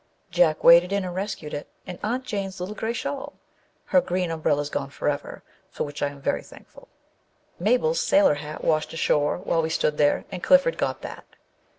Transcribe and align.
Jack 0.31 0.63
waded 0.63 0.91
in 0.91 1.05
and 1.05 1.13
rescued 1.13 1.53
it 1.53 1.67
and 1.85 1.99
Aunt 2.01 2.25
Jane's 2.25 2.59
little 2.59 2.73
gray 2.73 2.91
shawl 2.91 3.33
(her 3.85 4.01
green 4.01 4.31
um 4.31 4.41
brella's 4.41 4.71
gone 4.71 4.89
forever, 4.89 5.43
for 5.69 5.83
which 5.83 6.01
I 6.01 6.07
am 6.07 6.19
very 6.19 6.41
thankful). 6.41 6.87
Mabel's 7.59 7.99
sailor 7.99 8.33
hat 8.41 8.63
washed 8.63 8.93
ashore 8.93 9.37
while 9.37 9.61
we 9.61 9.69
stood 9.69 9.99
there, 9.99 10.25
and 10.31 10.41
Clifford 10.41 10.79
got 10.79 11.03
that. 11.03 11.25